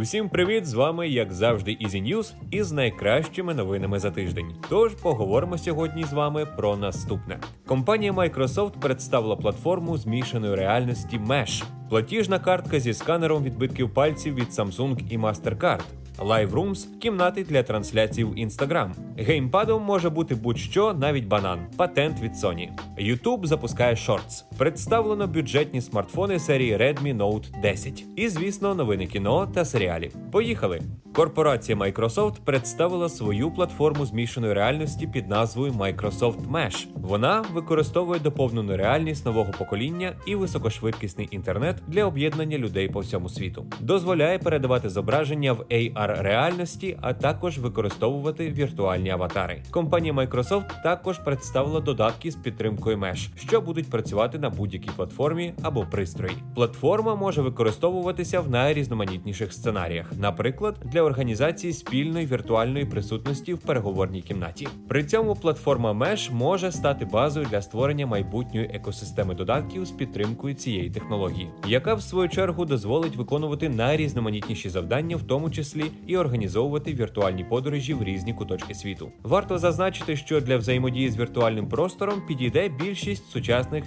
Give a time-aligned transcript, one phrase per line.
[0.00, 0.66] Всім привіт!
[0.66, 4.54] З вами, як завжди, Easy News із найкращими новинами за тиждень.
[4.68, 7.38] Тож поговоримо сьогодні з вами про наступне.
[7.66, 11.64] Компанія Microsoft представила платформу змішаної реальності Mesh.
[11.88, 15.82] платіжна картка зі сканером відбитків пальців від Samsung і MasterCard.
[16.18, 18.92] Live Rooms– кімнати для трансляцій в Instagram.
[19.16, 22.68] Геймпадом може бути будь-що, навіть банан, патент від Sony.
[22.98, 24.44] YouTube запускає Shorts.
[24.58, 28.04] Представлено бюджетні смартфони серії Redmi Note 10.
[28.16, 30.14] І, звісно, новини кіно та серіалів.
[30.32, 30.80] Поїхали!
[31.14, 36.86] Корпорація Microsoft представила свою платформу змішаної реальності під назвою Microsoft Mesh.
[36.94, 43.66] Вона використовує доповнену реальність нового покоління і високошвидкісний інтернет для об'єднання людей по всьому світу.
[43.80, 49.62] Дозволяє передавати зображення в AR реальності, а також використовувати віртуальні аватари.
[49.70, 55.86] Компанія Microsoft також представила додатки з підтримкою Mesh, що будуть працювати на будь-якій платформі або
[55.90, 56.34] пристрої.
[56.54, 64.68] Платформа може використовуватися в найрізноманітніших сценаріях, наприклад, для організації спільної віртуальної присутності в переговорній кімнаті.
[64.88, 70.90] При цьому платформа Mesh може стати базою для створення майбутньої екосистеми додатків з підтримкою цієї
[70.90, 77.44] технології, яка в свою чергу дозволить виконувати найрізноманітніші завдання, в тому числі і організовувати віртуальні
[77.44, 79.12] подорожі в різні куточки світу.
[79.22, 83.84] Варто зазначити, що для взаємодії з віртуальним простором підійде більшість сучасних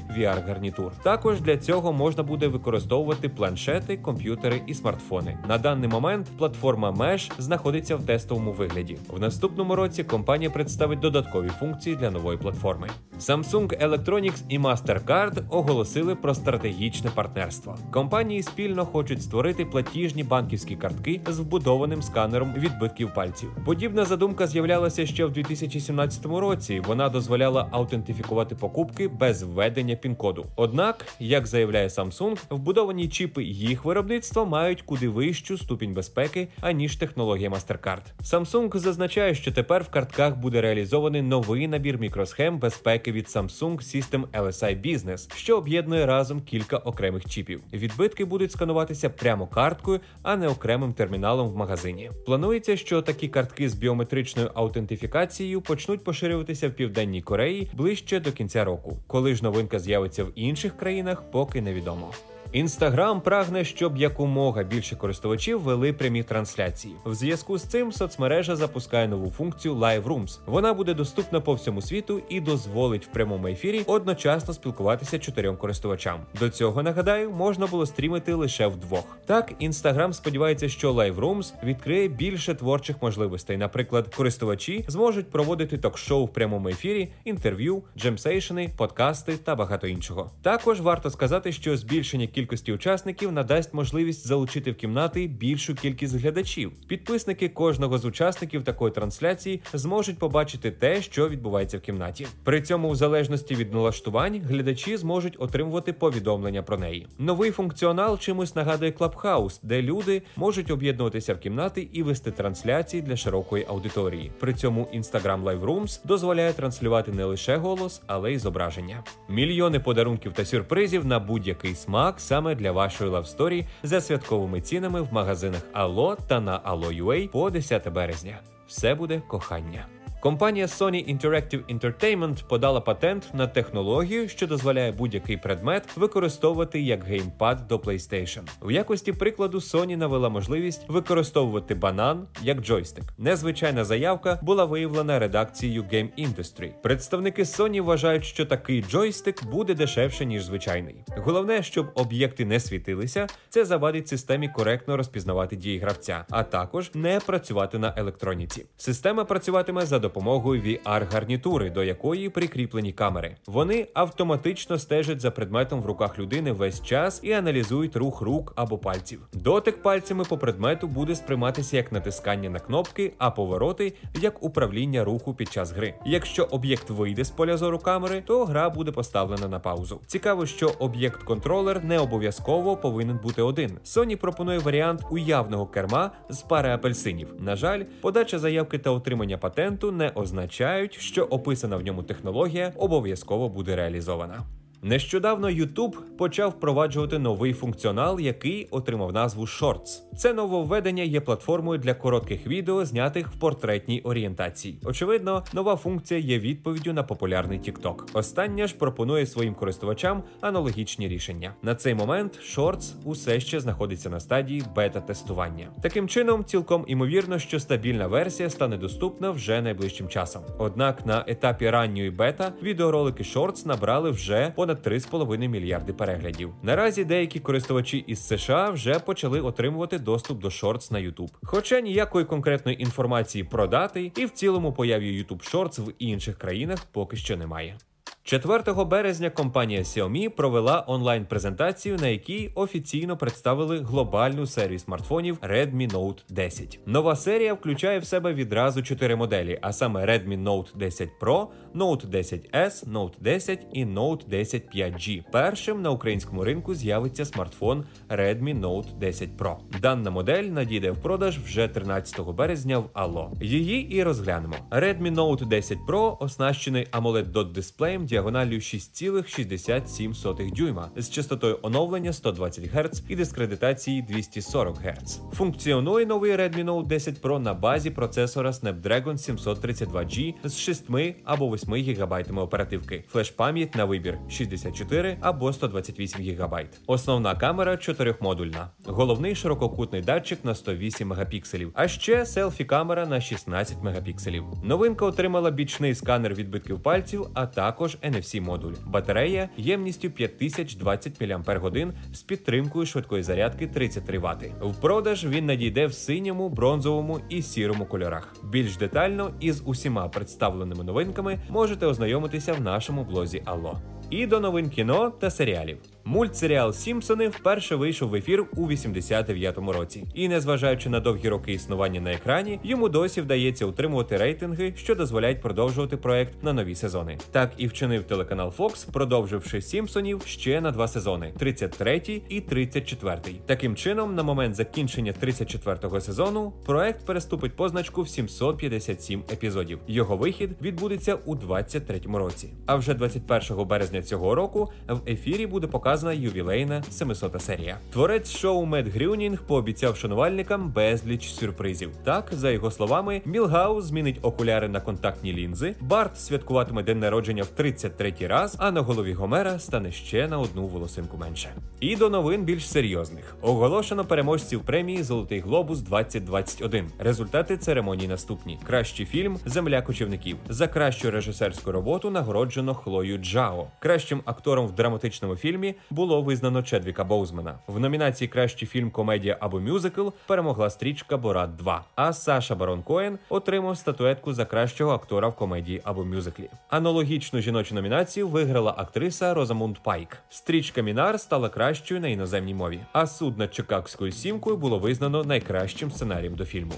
[0.52, 0.92] VR-гарнітур.
[1.04, 5.38] Також для цього можна буде використовувати планшети, комп'ютери і смартфони.
[5.48, 8.98] На даний момент платформа Mesh знаходиться в тестовому вигляді.
[9.10, 12.88] В наступному році компанія представить додаткові функції для нової платформи.
[13.22, 17.78] Samsung Electronics і MasterCard оголосили про стратегічне партнерство.
[17.92, 23.50] Компанії спільно хочуть створити платіжні банківські картки з вбудованим сканером відбитків пальців.
[23.66, 26.80] Подібна задумка з'являлася ще в 2017 році.
[26.80, 30.46] Вона дозволяла аутентифікувати покупки без введення пін-коду.
[30.56, 37.50] Однак, як заявляє Samsung, вбудовані чіпи їх виробництва мають куди вищу ступінь безпеки аніж технологія
[37.50, 38.04] MasterCard.
[38.24, 44.24] Samsung зазначає, що тепер в картках буде реалізований новий набір мікросхем безпеки від Samsung System
[44.28, 47.62] LSI Business, що об'єднує разом кілька окремих чіпів.
[47.74, 52.12] Відбитки будуть скануватися прямо карткою, а не окремим терміналом в магазині.
[52.26, 58.64] Планується, що такі картки з біометричною аутентифікацією почнуть поширюватися в південній Кореї ближче до кінця
[58.64, 58.98] року.
[59.08, 62.12] Коли ж новинка з'явиться в інших країнах, поки невідомо.
[62.54, 66.96] Інстаграм прагне, щоб якомога більше користувачів вели прямі трансляції.
[67.06, 70.40] В зв'язку з цим соцмережа запускає нову функцію Live Rooms.
[70.46, 76.20] Вона буде доступна по всьому світу і дозволить в прямому ефірі одночасно спілкуватися чотирьом користувачам.
[76.40, 79.18] До цього нагадаю, можна було стрімити лише вдвох.
[79.26, 83.58] Так, інстаграм сподівається, що Live Rooms відкриє більше творчих можливостей.
[83.58, 90.32] Наприклад, користувачі зможуть проводити ток-шоу в прямому ефірі, інтерв'ю, джемсейшени, подкасти та багато іншого.
[90.42, 96.16] Також варто сказати, що збільшення кількості кількості учасників надасть можливість залучити в кімнати більшу кількість
[96.16, 96.72] глядачів.
[96.88, 102.28] Підписники кожного з учасників такої трансляції зможуть побачити те, що відбувається в кімнаті.
[102.44, 107.08] При цьому, в залежності від налаштувань, глядачі зможуть отримувати повідомлення про неї.
[107.20, 113.18] Новий функціонал чимось нагадує Clubhouse, де люди можуть об'єднуватися в кімнати і вести трансляції для
[113.18, 114.32] широкої аудиторії.
[114.40, 119.04] При цьому Instagram Live Rooms дозволяє транслювати не лише голос, але й зображення.
[119.30, 125.02] Мільйони подарунків та сюрпризів на будь-який смак саме для вашої love story за святковими цінами
[125.02, 128.40] в магазинах Алло та на Allo.ua по 10 березня.
[128.68, 129.86] Все буде кохання.
[130.22, 137.68] Компанія Sony Interactive Entertainment подала патент на технологію, що дозволяє будь-який предмет використовувати як геймпад
[137.68, 138.42] до PlayStation.
[138.62, 143.04] В якості прикладу Sony навела можливість використовувати банан як джойстик.
[143.18, 146.72] Незвичайна заявка була виявлена редакцією Game Industry.
[146.84, 150.96] Представники Sony вважають, що такий джойстик буде дешевше ніж звичайний.
[151.18, 157.20] Головне, щоб об'єкти не світилися, це завадить системі коректно розпізнавати дії гравця, а також не
[157.20, 158.66] працювати на електроніці.
[158.78, 163.36] Система працюватиме за допомогою VR-гарнітури, до якої прикріплені камери.
[163.48, 168.78] Вони автоматично стежать за предметом в руках людини весь час і аналізують рух рук або
[168.78, 169.20] пальців.
[169.34, 175.34] Дотик пальцями по предмету буде сприйматися як натискання на кнопки, а повороти як управління руху
[175.34, 175.94] під час гри.
[176.06, 180.02] Якщо об'єкт вийде з поля зору камери, то гра буде поставлена на паузу.
[180.08, 183.72] Цікаво, що об'єкт-контролер не обов'язково повинен бути один.
[183.86, 187.28] Sony пропонує варіант уявного керма з пари апельсинів.
[187.40, 193.50] На жаль, подача заявки та отримання патенту не означають, що описана в ньому технологія обов'язково
[193.50, 194.44] буде реалізована.
[194.84, 200.02] Нещодавно YouTube почав впроваджувати новий функціонал, який отримав назву Shorts.
[200.18, 204.80] Це нововведення є платформою для коротких відео, знятих в портретній орієнтації.
[204.84, 207.96] Очевидно, нова функція є відповіддю на популярний TikTok.
[208.14, 211.54] Остання ж пропонує своїм користувачам аналогічні рішення.
[211.62, 215.68] На цей момент Shorts усе ще знаходиться на стадії бета-тестування.
[215.82, 220.42] Таким чином, цілком імовірно, що стабільна версія стане доступна вже найближчим часом.
[220.58, 226.54] Однак на етапі ранньої бета відеоролики Shorts набрали вже понад 3,5 мільярди переглядів.
[226.64, 231.32] Наразі деякі користувачі із США вже почали отримувати доступ до Shorts на YouTube.
[231.44, 236.86] Хоча ніякої конкретної інформації про дати і в цілому появі YouTube Shorts в інших країнах
[236.92, 237.78] поки що немає.
[238.24, 246.18] 4 березня компанія Xiaomi провела онлайн-презентацію, на якій офіційно представили глобальну серію смартфонів Redmi Note
[246.30, 246.80] 10.
[246.86, 252.10] Нова серія включає в себе відразу чотири моделі, а саме Redmi Note 10 Pro, Note
[252.10, 255.24] 10S, Note 10 і Note 10 5G.
[255.32, 259.56] Першим на українському ринку з'явиться смартфон Redmi Note 10 Pro.
[259.82, 263.44] Дана модель надійде в продаж вже 13 березня в Allo.
[263.44, 264.56] Її і розглянемо.
[264.72, 272.66] Redmi Note 10 Pro оснащений amoled dot дисплеєм діагоналлю 6,67 дюйма з частотою оновлення 120
[272.74, 275.20] Гц і дискредитації 240 Гц.
[275.34, 280.86] Функціонує новий Redmi Note 10 Pro на базі процесора Snapdragon 732G з 6
[281.24, 286.56] або 8 ГБ оперативки, флеш-пам'ять на вибір 64 або 128 ГБ.
[286.88, 294.44] Основна камера чотирьохмодульна, головний ширококутний датчик на 108 мегапікселів, а ще селфі-камера на 16 мегапікселів.
[294.64, 298.74] Новинка отримала бічний сканер відбитків пальців, а також NFC модуль.
[298.86, 304.44] Батарея ємністю 5020 мАч з підтримкою швидкої зарядки 33 Вт.
[304.62, 308.36] В продаж він надійде в синьому, бронзовому і сірому кольорах.
[308.52, 313.80] Більш детально із усіма представленими новинками можете ознайомитися в нашому блозі Алло.
[314.10, 315.78] І до новин кіно та серіалів.
[316.12, 322.02] Мультсеріал Сімпсони вперше вийшов в ефір у 89-му році, і незважаючи на довгі роки існування
[322.02, 327.18] на екрані, йому досі вдається утримувати рейтинги, що дозволяють продовжувати проект на нові сезони.
[327.32, 333.22] Так і вчинив телеканал Fox, продовживши Сімпсонів ще на два сезони: 33 і 34.
[333.46, 339.80] Таким чином, на момент закінчення 34-го сезону, проект переступить позначку в 757 епізодів.
[339.88, 342.50] Його вихід відбудеться у 23-му році.
[342.66, 345.68] А вже 21 березня цього року в ефірі буде
[346.02, 347.78] показана ювілейна 700 серія.
[347.94, 351.92] Творець шоу Мет Грюнінг пообіцяв шанувальникам безліч сюрпризів.
[352.04, 357.62] Так, за його словами, Мілгаус змінить окуляри на контактні лінзи, Барт святкуватиме день народження в
[357.62, 361.50] 33-й раз, а на голові Гомера стане ще на одну волосинку менше.
[361.80, 366.92] І до новин більш серйозних оголошено переможців премії Золотий Глобус 2021.
[367.00, 373.68] Результати церемонії наступні: кращий фільм Земля кочівників за кращу режисерську роботу нагороджено Хлою Джао.
[373.80, 377.60] Кращим актором в драматичному фільмі було визнано Чедвіка Боузмена.
[377.68, 381.84] В номінації Кращий фільм, комедія або мюзикл перемогла стрічка Борат 2.
[381.96, 386.50] А Саша Барон Коен отримав статуетку за кращого актора в комедії або мюзиклі.
[386.70, 390.18] Аналогічну жіночу номінацію виграла актриса Розамунд Пайк.
[390.30, 392.80] Стрічка Мінар стала кращою на іноземній мові.
[392.94, 396.74] А суд над Чикагською сімкою було визнано найкращим сценарієм до фільму.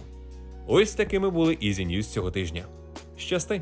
[0.68, 2.64] Ось такими були Easy News цього тижня.
[3.18, 3.62] Щасти!